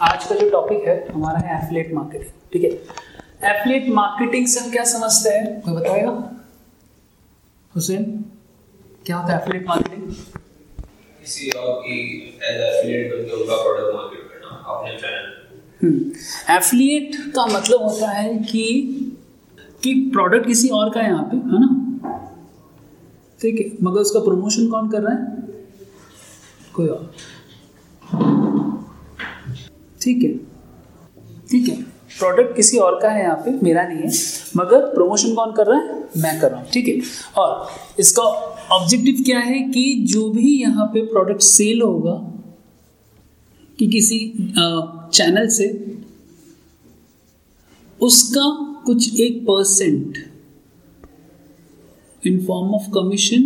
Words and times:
आज 0.00 0.24
का 0.26 0.34
जो 0.34 0.48
टॉपिक 0.50 0.84
है 0.88 0.94
हमारा 1.08 1.38
है 1.38 1.56
एफिलेट 1.56 1.92
मार्केटिंग 1.94 2.30
ठीक 2.52 2.64
है? 2.64 2.70
एफिलेट 3.50 3.88
मार्केटिंग 3.94 4.46
से 4.46 4.60
हम 4.60 4.70
क्या 4.70 4.84
समझते 4.90 5.30
हैं? 5.30 5.60
कोई 5.60 5.74
बताएगा? 5.74 6.10
हुसैन 7.72 8.04
क्या 9.06 9.16
होता 9.16 9.32
है 9.32 9.40
एफिलेट 9.42 9.66
मार्केटिंग 9.68 10.12
किसी 11.20 11.50
और 11.50 11.80
की 11.80 11.98
एज 12.42 12.60
एफिलिएट 12.60 13.12
बन 13.12 13.30
उनका 13.38 13.56
प्रोडक्ट 13.62 13.94
मार्केट 13.94 14.30
करना 14.30 14.56
अपने 14.74 14.96
चैनल 14.98 16.56
एफिलिएट 16.56 17.16
हम्म। 17.16 17.30
का 17.30 17.46
मतलब 17.48 17.82
होता 17.82 18.10
है 18.10 18.36
कि 18.44 18.64
कि 19.84 19.94
प्रोडक्ट 20.12 20.46
किसी 20.46 20.68
और 20.74 20.90
का 20.90 21.00
है 21.00 21.08
यहाँ 21.08 21.24
पे 21.24 21.36
है 21.36 21.60
ना? 21.60 21.74
ठीक 23.40 23.58
है 23.60 23.66
मगर 23.82 24.00
उसका 24.00 24.20
प्रमोशन 24.20 24.68
कौन 24.70 24.88
कर 24.90 25.02
रहा 25.02 25.14
है? 25.14 25.36
कोई 26.74 26.88
और। 26.88 27.12
ठीक 30.08 30.22
है। 30.22 30.36
ठीक 31.50 31.68
है। 31.68 31.82
प्रोडक्ट 32.18 32.54
किसी 32.56 32.78
और 32.78 32.98
का 33.02 33.08
है 33.08 33.22
यहाँ 33.22 33.36
पे, 33.36 33.50
मेरा 33.62 33.82
नहीं 33.88 33.98
है। 33.98 34.10
मगर 34.56 34.86
प्रमोशन 34.86 35.34
कौन 35.34 35.52
कर 35.52 35.66
रहा 35.66 35.78
है? 35.78 35.98
मैं 36.16 36.40
कर 36.40 36.50
रहा 36.50 36.60
हूँ। 36.60 36.68
ठीक 36.70 36.88
है। 36.88 37.00
और 37.36 37.66
इसका 38.00 38.22
ऑब्जेक्टिव 38.72 39.22
क्या 39.24 39.38
है 39.38 39.58
कि 39.62 39.82
जो 40.04 40.28
भी 40.30 40.60
यहाँ 40.60 40.86
पे 40.86 41.00
प्रोडक्ट 41.02 41.42
सेल 41.42 41.82
होगा, 41.82 42.14
कि 43.78 43.86
किसी 43.88 44.18
चैनल 45.12 45.48
से, 45.48 45.68
उसका 48.00 48.46
कुछ 48.86 49.20
एक 49.20 49.42
percent 49.42 50.18
in 52.22 52.44
form 52.46 52.74
of 52.74 52.90
commission 52.90 53.42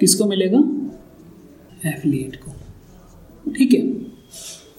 किसको 0.00 0.24
मिलेगा? 0.24 0.58
एफिलिएट 1.86 2.36
को। 2.36 2.50
ठीक 3.52 3.72
है। 3.72 3.93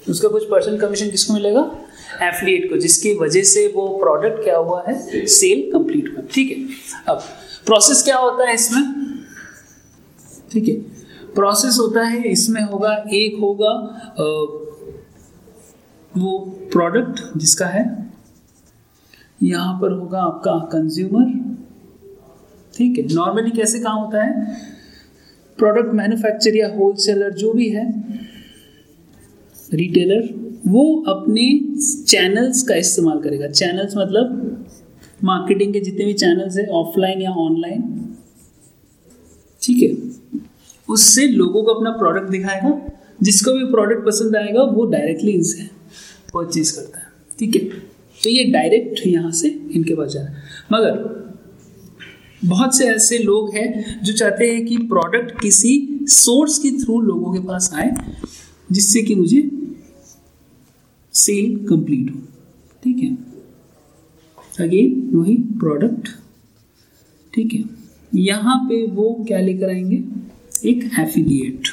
उसका 0.09 0.27
कुछ 0.27 0.44
परसेंट 0.44 0.80
कमीशन 0.82 1.09
किसको 1.09 1.34
मिलेगा? 1.34 1.62
एफिलिएट 2.22 2.70
को 2.70 2.77
जिसकी 2.77 3.14
वजह 3.14 3.44
से 3.44 3.68
वो 3.68 3.88
प्रोडक्ट 3.98 4.44
क्या 4.44 4.58
हुआ 4.58 4.84
है? 4.88 5.25
सेल 5.28 5.72
कंप्लीट 5.72 6.14
हुआ। 6.14 6.25
ठीक 6.34 6.58
है? 6.58 6.66
अब 7.08 7.23
प्रोसेस 7.66 8.03
क्या 8.03 8.17
होता 8.17 8.48
है 8.48 8.53
इसमें? 8.53 8.83
ठीक 10.52 10.67
है? 10.67 10.76
प्रोसेस 11.36 11.78
होता 11.80 12.03
है 12.03 12.22
इसमें 12.23 12.61
होगा 12.61 12.95
एक 13.14 13.39
होगा 13.39 13.72
आ, 14.20 14.26
वो 16.14 16.38
प्रोडक्ट 16.72 17.38
जिसका 17.38 17.66
है 17.66 17.83
यहाँ 19.44 19.80
पर 19.80 19.92
होगा 19.92 20.22
आपका 20.22 20.52
कंज्यूमर 20.72 21.33
ठीक 22.73 22.98
है? 22.98 23.14
नॉर्मली 23.16 23.52
कैसे 23.52 23.80
काम 23.80 23.95
होता 23.95 24.23
है? 24.23 24.56
प्रोडक्ट 25.58 25.94
मैन्युफैक्चर 25.94 26.56
या 26.56 26.67
होलसेलर 26.70 27.31
जो 27.31 27.53
भी 27.53 27.70
है 27.70 27.86
रिटेलर 29.73 30.45
वो 30.67 31.03
अपने 31.08 31.59
चैनल्स 32.08 32.63
का 32.63 32.75
इस्तेमाल 32.75 33.19
करेगा। 33.19 33.47
चैनल्स 33.47 33.97
मतलब 33.97 34.66
मार्केटिंग 35.23 35.73
के 35.73 35.80
जितने 35.80 36.05
भी 36.05 36.13
चैनल्स 36.13 36.58
है 36.58 36.67
ऑफलाइन 36.67 37.21
या 37.21 37.31
ऑनलाइन 37.31 38.02
ठीक 39.61 39.83
है? 39.83 40.11
उससे 40.89 41.27
लोगों 41.27 41.63
को 41.63 41.73
अपना 41.73 41.91
प्रोडक्ट 41.91 42.30
दिखाएगा। 42.30 42.81
जिसको 43.23 43.53
भी 43.53 43.66
प्रोडक्ट 43.66 44.05
पसंद 44.05 44.36
आएगा, 44.36 44.63
वो 44.63 44.86
डायरेक्टली 44.86 45.31
इनसे 45.31 45.63
परचेज 46.33 46.71
करता 46.71 46.99
है। 46.99 47.05
ठीक 47.39 47.55
है? 47.55 47.61
तो 48.23 48.30
ये 48.30 48.43
डायरेक्ट 48.43 49.08
यहाँ 49.08 49.31
से 49.31 49.47
इनके 49.47 49.95
पास 49.95 50.11
जा 50.11 50.21
रहा 50.21 50.30
है। 50.30 50.38
मगर 50.73 51.25
बहुत 52.45 52.77
से 52.77 52.86
ऐसे 52.86 53.17
लोग 53.17 53.55
हैं 53.55 54.02
जो 54.03 54.13
चाहते 54.13 54.52
हैं 54.52 54.66
कि 54.66 54.77
प्रोडक्ट 54.77 55.41
किसी 55.41 55.99
सोर्स 56.03 56.58
के 56.58 56.83
थ्रू 56.83 57.02
लोगों 57.02 57.33
के 57.33 57.39
पास 57.39 57.71
आए। 57.73 57.91
जिससे 58.71 59.02
कि 59.02 59.16
मुझे 59.16 59.49
सेल 61.13 61.66
कंप्लीट 61.67 62.16
हो। 62.16 62.19
ठीक 62.83 62.97
है? 62.97 63.17
अगेन 64.59 65.09
वही 65.13 65.35
प्रोडक्ट 65.35 66.09
ठीक 67.33 67.53
है? 67.53 67.63
यहाँ 68.16 68.58
पे 68.70 68.86
वो 68.87 69.23
क्या 69.27 69.39
लेकर 69.39 69.70
आएँगे? 69.70 70.04
एक 70.70 70.89
एफिलिएट 70.99 71.67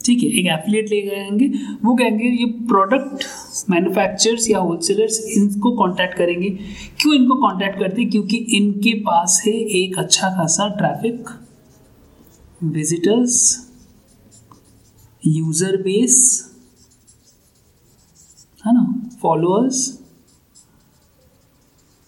ठीक 0.00 0.22
है? 0.22 0.28
एक 0.28 0.46
एफिलिएट 0.46 0.90
लेकर 0.90 1.18
आएँगे। 1.18 1.46
वो 1.84 1.94
कहेंगे, 1.96 2.24
ये 2.24 2.44
प्रोडक्ट 2.44 3.24
मैन्युफैक्चरर्स 3.70 4.50
या 4.50 4.58
होलसेलर्स 4.58 5.20
इनको 5.36 5.70
कांटेक्ट 5.76 6.16
करेंगे। 6.18 6.50
क्यों 7.00 7.14
इनको 7.14 7.34
कांटेक्ट 7.34 7.78
करते? 7.78 8.02
हैं 8.02 8.10
क्योंकि 8.10 8.36
इनके 8.36 8.92
पास 9.00 9.42
है 9.46 9.52
एक 9.52 9.98
अच्छा 9.98 10.28
खासा 10.28 10.68
ट्रैफ़िक 10.68 11.28
विजिटर्स 12.64 13.63
यूज़र 15.24 15.76
बेस 15.82 16.16
है 18.64 18.72
ना 18.74 18.84
फॉलोअर्स 19.22 19.76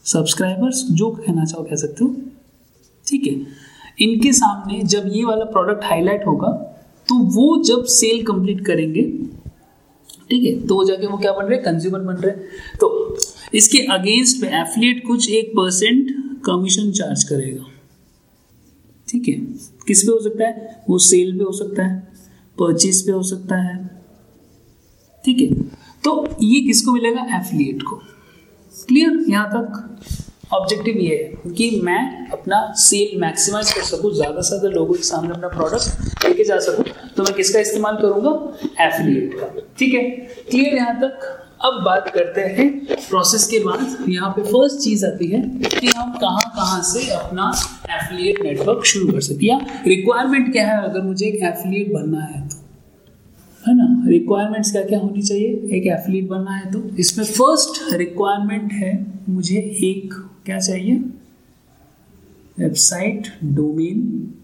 सब्सक्राइबर्स 0.07 0.83
जो 0.93 1.11
कहना 1.11 1.45
चाहो 1.45 1.63
कह 1.65 1.77
सकते 1.77 2.05
हो। 2.05 2.15
ठीक 3.07 3.27
है, 3.27 3.33
इनके 4.01 4.33
सामने 4.33 4.83
जब 4.85 5.09
ये 5.13 5.25
वाला 5.25 5.45
प्रोडक्ट 5.47 5.85
हाईलाइट 5.85 6.27
होगा 6.27 6.51
तो 7.09 7.15
वो 7.35 7.63
जब 7.65 7.85
सेल 7.91 8.23
कंप्लीट 8.27 8.65
करेंगे, 8.67 9.03
ठीक 10.31 10.45
है 10.45 10.67
तो 10.67 10.85
जाके 10.85 11.07
वो 11.07 11.19
क्या 11.19 11.33
बन 11.33 11.45
रहे 11.45 11.59
कंज्यूमर 11.61 12.01
बन 12.03 12.17
रहे 12.17 12.33
तो 12.77 13.17
इसके 13.55 13.79
अगेंस्ट 13.93 14.43
में 14.43 14.49
एफिलिएट 14.51 15.07
कुछ 15.07 15.31
एक 15.31 15.51
परसेंट 15.57 16.11
कमीशन 16.47 16.91
चार्ज 16.93 17.25
करेगा। 17.25 17.65
ठीक 19.09 19.29
है, 19.29 19.35
किस 19.87 20.03
पे 20.03 20.13
हो 20.13 20.21
सकता 20.21 20.47
है? 20.47 20.85
वो 20.89 20.99
सेल 21.01 21.39
पे 21.39 21.45
हो 21.45 21.53
सकता 21.55 21.85
है। 21.85 22.16
परचेज 22.59 23.07
पे 23.07 23.13
हो 23.13 23.23
सकता 23.23 23.57
है। 23.63 23.77
ठीक 25.25 25.41
है? 25.41 25.55
तो 26.05 26.37
ये 26.43 26.61
किसको 26.61 26.93
मिलेगा? 26.93 27.27
एफिलिएट 27.37 27.83
को। 27.83 27.97
क्लियर 28.89 29.25
यहाँ 29.29 29.49
तक? 29.51 29.97
ऑब्जेक्टिव 30.55 30.97
ये 30.97 31.15
है 31.15 31.53
कि 31.53 31.81
मैं 31.85 32.29
अपना 32.33 32.59
सेल 32.79 33.21
मैक्सिमाइज 33.21 33.73
कर 33.73 33.83
सकूँ, 33.83 34.13
ज़्यादा 34.15 34.41
से 34.41 34.59
ज़्यादा 34.59 34.69
लोगों 34.75 34.95
के 34.95 35.03
सामने 35.03 35.31
अपना 35.31 35.49
प्रोडक्ट 35.49 36.25
लेके 36.25 36.45
जा 36.45 36.59
सकूँ। 36.59 36.85
तो 37.17 37.23
मैं 37.23 37.33
किसका 37.35 37.61
इस्तेमाल 37.61 37.97
करूँगा? 37.97 38.31
एफिलिएट 38.85 39.35
का। 39.41 39.47
ठीक 39.79 39.95
है? 39.95 40.03
क्लियर 40.51 40.75
यहाँ 40.75 40.95
तक? 41.01 41.43
अब 41.65 41.83
बात 41.85 42.09
करते 42.15 42.41
हैं 42.41 42.69
प्रोसेस 42.87 43.47
के 43.47 43.59
बाद। 43.59 44.09
यहाँ 44.09 44.31
पे 44.31 44.43
फ़र्स्ट 44.43 44.79
चीज़ 44.81 45.05
आती 45.07 45.27
है 45.27 45.41
कि 45.61 45.87
हम 45.89 46.13
कहाँ 46.15 46.43
कहाँ 46.57 46.83
से 46.85 47.09
अपना 47.13 47.51
एफिलिएट 47.91 48.43
नेटवर्क 48.43 48.85
शुरू 48.87 49.13
कर 49.13 49.21
सकते 49.21 49.47
या 49.47 49.59
रिक्वायरमेंट 49.87 50.53
क्या 50.53 50.67
है? 50.67 50.83
अगर 50.85 51.03
मुझे 51.03 51.27
एक 51.27 51.43
एफिलिएट 51.45 51.93
बनना 51.93 52.21
है 52.25 52.46
है 53.69 53.77
ना? 53.77 54.05
रिक्वायरमेंट्स 54.09 54.73
क्या 54.73 54.83
क्या 54.83 54.99
होनी 54.99 55.23
चाहिए? 55.23 55.47
एक 55.47 55.87
एफिलिएट 55.87 56.29
बनना 56.29 56.51
है 56.51 56.73
तो। 56.73 56.97
इसमें 56.97 57.25
फ़र्स्ट 57.25 57.93
रिक्वायरमेंट 57.93 58.73
है 58.73 59.07
मुझे 59.29 59.57
एक 59.85 60.15
क्या 60.47 60.59
चाहिए? 60.59 60.97
वेबसाइट 62.59 63.27
डोमेन 63.45 64.35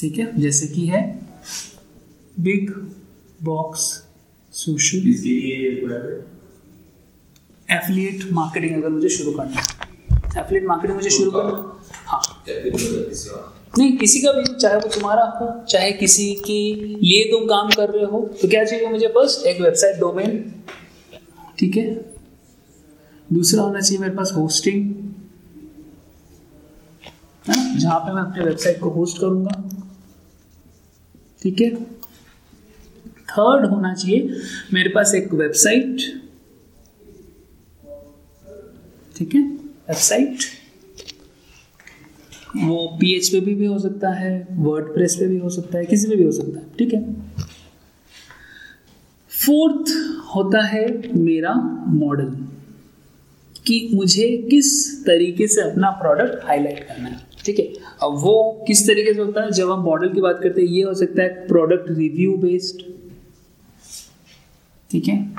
ठीक 0.00 0.18
है? 0.18 0.40
जैसे 0.40 0.66
कि 0.66 0.86
है 0.86 1.22
big 2.40 2.70
box 3.42 4.08
social 4.52 4.98
affiliate 7.70 8.32
marketing 8.32 8.76
अगर 8.76 8.88
मुझे 8.88 9.08
शुरू 9.08 9.32
करना 9.32 9.60
है। 9.60 9.62
एफिलिएट 10.42 10.66
मार्केटिंग 10.66 10.96
मुझे 10.96 11.10
शुरू 11.10 11.30
करना 11.30 11.80
हाँ? 12.06 12.22
नहीं, 13.78 13.96
किसी 13.98 14.20
का 14.20 14.32
भी, 14.32 14.42
चाहे 14.54 14.76
वो 14.76 14.88
तुम्हारा 14.94 15.22
हो, 15.40 15.46
चाहे 15.68 15.92
किसी 15.92 16.32
के 16.46 16.58
लिए 16.96 17.24
तुम 17.30 17.46
काम 17.48 17.70
कर 17.70 17.90
रहे 17.90 18.04
हो 18.04 18.20
तो 18.40 18.48
क्या 18.48 18.64
चाहिए 18.64 18.88
मुझे 18.88 19.08
फ़र्स्ट 19.08 19.46
एक 19.46 19.60
वेबसाइट 19.60 19.96
डोमेन 20.00 20.38
ठीक 21.58 21.76
है? 21.76 21.86
दूसरा 23.32 23.62
होना 23.62 23.80
चाहिए 23.80 23.98
मेरे 23.98 24.14
पास 24.14 24.32
होस्टिंग 24.36 24.94
जहाँ 27.46 27.98
पे 28.00 28.12
मैं 28.12 28.22
अपने 28.22 28.44
वेबसाइट 28.44 28.78
को 28.80 28.90
होस्ट 28.90 29.18
करूँगा, 29.20 29.52
ठीक 31.42 31.60
है? 31.60 31.70
थर्ड 33.30 33.66
होना 33.70 33.94
चाहिए 33.94 34.40
मेरे 34.74 34.88
पास 34.94 35.14
एक 35.14 35.32
वेबसाइट 35.34 36.00
ठीक 39.16 39.34
है? 39.34 39.40
वेबसाइट 39.40 40.44
वो 42.56 42.98
पी 43.00 43.14
एच 43.16 43.28
पे 43.28 43.40
भी, 43.40 43.54
भी 43.54 43.66
हो 43.66 43.78
सकता 43.78 44.10
है 44.10 44.48
वर्ड 44.50 44.94
प्रेस 44.94 45.16
पे 45.16 45.26
भी 45.26 45.38
हो 45.38 45.48
सकता 45.48 45.78
है 45.78 45.84
किसी 45.84 46.08
पे 46.08 46.16
भी 46.16 46.24
हो 46.24 46.32
सकता 46.32 46.60
है 46.60 46.66
ठीक 46.78 46.94
है? 46.94 47.12
फोर्थ 49.46 49.92
होता 50.34 50.66
है 50.66 51.16
मेरा 51.16 51.54
मॉडल 51.88 52.46
कि 53.66 53.90
मुझे 53.94 54.46
किस 54.50 55.04
तरीके 55.06 55.46
से 55.46 55.60
अपना 55.60 55.90
प्रोडक्ट 55.90 56.44
हाईलाइट 56.44 56.88
करना 56.88 57.08
है 57.08 57.20
ठीक 57.44 57.58
है? 57.58 57.64
अब 58.02 58.14
वो 58.18 58.64
किस 58.66 58.86
तरीके 58.86 59.14
से 59.14 59.20
होता 59.20 59.42
है? 59.42 59.50
जब 59.50 59.70
हम 59.70 59.80
मॉडल 59.80 60.08
की 60.08 60.20
बात 60.20 60.40
करते 60.42 60.60
हैं 60.60 60.68
ये 60.68 60.82
हो 60.82 60.94
सकता 60.94 61.22
है 61.22 61.46
प्रोडक्ट 61.46 61.90
रिव्यू 61.90 62.36
बेस्ड 62.36 62.92
ठीक 64.90 65.08
है? 65.08 65.34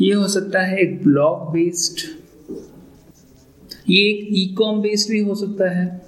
ये 0.00 0.12
हो 0.12 0.28
सकता 0.28 0.60
है 0.60 0.78
एक 0.78 1.02
ब्लॉग 1.02 1.52
बेस्ड 1.52 2.00
ये 3.90 4.02
एक 4.02 4.28
ई 4.30 4.54
कॉम 4.58 4.80
बेस्ड 4.80 5.10
भी 5.10 5.20
हो 5.20 5.34
सकता 5.34 5.70
है 5.70 6.07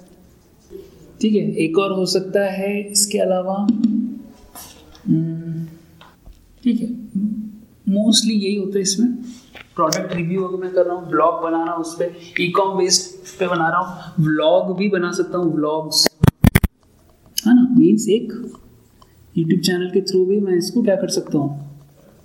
ठीक 1.21 1.35
है, 1.35 1.41
एक 1.55 1.77
और 1.77 1.91
हो 1.93 2.05
सकता 2.07 2.43
है 2.51 2.71
इसके 2.81 3.17
अलावा 3.19 3.55
ठीक 6.63 6.81
है 6.81 6.87
मोस्टली 7.89 8.33
यही 8.35 8.55
होता 8.55 8.77
है 8.77 8.81
इसमें 8.81 9.07
प्रोडक्ट 9.75 10.13
रिव्यू 10.15 10.43
अगर 10.43 10.57
मैं 10.57 10.71
कर 10.73 10.85
रहा 10.85 10.95
हूँ 10.95 11.09
ब्लॉग 11.09 11.41
बना 11.43 11.63
रहा 11.63 11.73
हूँ 11.73 11.81
उस 11.81 11.93
पर 11.99 12.15
ई 12.41 12.49
कॉम 12.51 12.77
बेस्ड 12.77 13.37
पे 13.39 13.47
बना 13.47 13.69
रहा 13.69 13.79
हूँ 13.79 14.25
व्लॉग 14.25 14.77
भी 14.77 14.87
बना 14.89 15.11
सकता 15.11 15.37
हूँ 15.37 15.53
व्लॉग्स 15.55 16.07
है 17.37 17.53
ना 17.55 17.67
मीन्स 17.77 18.07
एक 18.09 18.31
यूट्यूब 19.35 19.59
चैनल 19.61 19.89
के 19.89 20.01
थ्रू 20.01 20.25
भी 20.25 20.39
मैं 20.39 20.57
इसको 20.57 20.81
क्या 20.83 20.95
कर 20.95 21.09
सकता 21.09 21.37
हूँ 21.37 21.49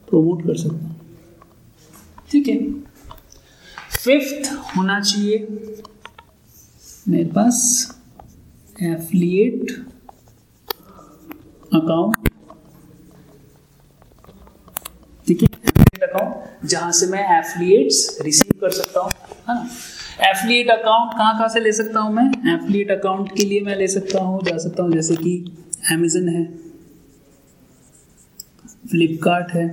प्रमोट 0.08 0.42
कर 0.46 0.56
सकता 0.56 0.86
हूँ, 0.86 0.94
ठीक 2.30 2.48
है। 2.48 2.58
फिफ्थ 3.96 4.50
होना 4.76 4.98
चाहिए 5.00 5.46
मेरे 7.08 7.24
पास 7.30 7.58
एफिलिएट 8.82 9.70
अकाउंट 11.74 12.28
ठीक 15.26 15.42
है 15.42 15.48
एफिलिएट 15.48 16.02
अकाउंट 16.02 16.66
जहाँ 16.68 16.90
से 16.92 17.06
मैं 17.06 17.22
एफिलिएट्स 17.38 18.18
रिसीव 18.22 18.58
कर 18.60 18.70
सकता 18.70 19.00
हूँ, 19.00 19.10
है 19.48 19.54
ना? 19.54 19.68
एफिलिएट 20.30 20.70
अकाउंट 20.70 21.12
कहाँ 21.12 21.32
कहाँ 21.34 21.48
से 21.48 21.60
ले 21.60 21.72
सकता 21.72 22.00
हूँ 22.00 22.12
मैं? 22.14 22.26
एफिलिएट 22.54 22.90
अकाउंट 22.90 23.32
के 23.36 23.44
लिए 23.44 23.60
मैं 23.60 23.76
ले 23.76 23.86
सकता 23.88 24.22
हूँ, 24.22 24.42
जा 24.44 24.56
सकता 24.58 24.82
हूँ, 24.82 24.92
जैसे 24.92 25.16
कि 25.16 25.36
अमेजन 25.92 26.28
है 26.28 26.44
फ्लिपकार्ट 28.90 29.52
है, 29.52 29.68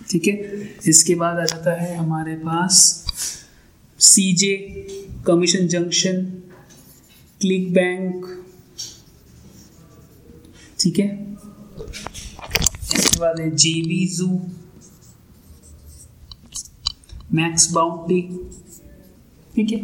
ठीक 0.00 0.26
है? 0.26 0.34
इसके 0.88 1.14
बाद 1.14 1.38
आ 1.38 1.44
जाता 1.44 1.80
है 1.82 1.94
हमारे 1.96 2.34
पास 2.36 3.05
C 3.98 4.32
J 4.32 4.56
commission 5.26 5.66
junction 5.68 6.22
click 7.40 7.72
bank 7.74 8.24
ठीक 10.80 10.98
है? 10.98 11.06
इसके 12.96 13.18
बाद 13.18 13.40
है 13.40 13.50
जेवी 13.56 14.06
जू 14.08 14.26
मैक्स 17.34 17.70
बाउंटी 17.72 18.20
ठीक 19.54 19.72
है? 19.72 19.80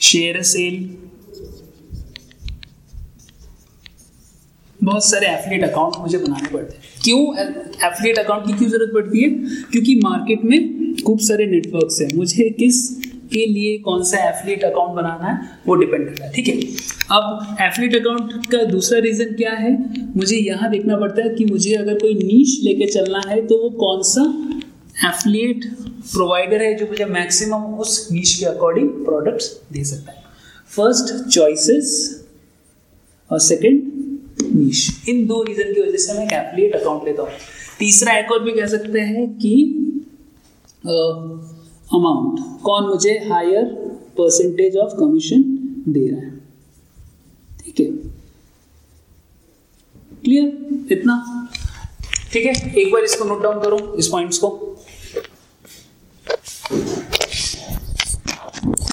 शेयर 0.00 0.42
सेल 0.42 0.76
बहुत 4.80 5.04
सारे 5.04 5.26
एफिलेट 5.28 5.64
अकाउंट 5.64 5.96
मुझे 5.98 6.18
बनाने 6.18 6.48
पड़ते 6.52 6.76
हैं। 6.76 6.82
क्यों? 7.02 7.18
एफिलेट 7.86 8.18
अकाउंट 8.18 8.46
की 8.46 8.52
क्यों 8.52 8.68
ज़रूरत 8.70 8.90
पड़ती 8.94 9.22
है? 9.22 9.28
क्योंकि 9.72 9.94
मार्केट 10.04 10.44
में 10.44 10.81
खूब 11.00 11.18
सारे 11.20 11.46
नेटवर्क्स 11.46 12.00
हैं। 12.00 12.08
मुझे 12.14 12.48
किस 12.58 12.88
के 13.32 13.44
लिए 13.46 13.76
कौन 13.78 14.02
सा 14.04 14.18
एफिलेट 14.28 14.64
अकाउंट 14.64 14.96
बनाना 14.96 15.28
है, 15.28 15.38
वो 15.66 15.74
डिपेंड 15.74 16.08
करता 16.08 16.24
है, 16.24 16.32
ठीक 16.32 16.48
है? 16.48 16.54
अब 17.12 17.56
एफिलेट 17.60 17.94
अकाउंट 17.96 18.46
का 18.46 18.62
दूसरा 18.64 18.98
रीज़न 18.98 19.34
क्या 19.34 19.52
है? 19.52 19.72
मुझे 20.16 20.36
यहाँ 20.36 20.70
देखना 20.70 20.96
पड़ता 20.96 21.22
है 21.22 21.34
कि 21.34 21.44
मुझे 21.44 21.74
अगर 21.74 21.98
कोई 21.98 22.14
नीच 22.14 22.58
लेके 22.64 22.86
चलना 22.86 23.22
है 23.28 23.40
तो 23.46 23.58
वो 23.62 23.70
कौन 23.78 24.02
सा 24.06 24.22
एफिलिएट 25.08 25.64
प्रोवाइडर 26.12 26.62
है 26.62 26.74
जो 26.74 26.86
मुझे 26.86 27.04
मैक्सिमम 27.04 27.78
उस 27.80 28.08
नीच 28.12 28.34
के 28.34 28.44
अकॉर्डिंग 28.46 28.88
प्रोडक्ट्स 29.04 29.50
दे 29.72 29.84
सकता 29.84 30.12
है? 30.12 30.22
फ़र्स्ट 30.70 31.14
चॉइसेस 31.28 31.88
और 33.30 33.38
सेकंड 33.40 33.90
नीश 34.54 34.88
इन 35.08 35.26
दो 35.26 35.42
रीजन 35.42 35.72
की 35.74 35.80
वजह 35.80 35.96
से 35.96 36.12
मैं 36.12 36.24
एक 36.26 36.32
एफिलिएट 36.32 36.74
अकाउंट 36.74 37.04
लेता 37.04 37.22
हूँ। 37.22 37.30
तीसरा 37.78 38.18
एक 38.18 38.32
और 38.32 38.42
भी 38.44 38.52
कह 38.52 38.66
सकते 38.66 39.00
हैं 39.00 39.26
कि 39.34 39.54
अमाउंट 40.86 42.62
कौन 42.62 42.84
मुझे 42.84 43.10
हायर 43.10 43.64
परसेंटेज 44.18 44.76
ऑफ़ 44.76 44.92
कमीशन 44.92 45.42
दे 45.88 46.08
रहा 46.10 46.20
है? 46.20 46.40
ठीक 47.64 47.80
है? 47.80 47.86
क्लियर 50.24 50.76
इतना? 50.92 51.48
ठीक 52.32 52.46
है? 52.46 52.74
एक 52.78 52.92
बार 52.92 53.02
इसको 53.02 53.24
नोट 53.24 53.42
डाउन 53.42 53.60
करो, 53.60 53.94
इस 53.94 54.08
पॉइंट्स 54.08 54.38
को। 54.38 54.71